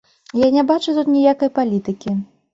[0.43, 2.17] Я не бачу тут ніякай палітыкі.